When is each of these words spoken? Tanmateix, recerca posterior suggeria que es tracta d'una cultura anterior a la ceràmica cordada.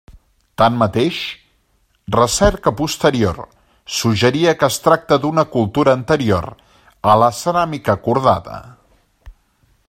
Tanmateix, 0.59 1.17
recerca 2.15 2.73
posterior 2.79 3.37
suggeria 3.99 4.55
que 4.63 4.69
es 4.73 4.79
tracta 4.87 5.19
d'una 5.27 5.45
cultura 5.57 5.95
anterior 6.01 6.49
a 7.13 7.17
la 7.25 7.29
ceràmica 7.43 7.97
cordada. 8.09 8.59